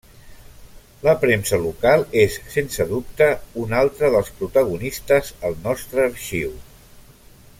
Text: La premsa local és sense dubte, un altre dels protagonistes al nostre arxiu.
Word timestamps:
La 1.07 1.11
premsa 1.23 1.59
local 1.65 2.05
és 2.21 2.37
sense 2.53 2.87
dubte, 2.93 3.27
un 3.65 3.77
altre 3.83 4.11
dels 4.17 4.33
protagonistes 4.41 5.31
al 5.51 5.59
nostre 5.69 6.03
arxiu. 6.09 6.53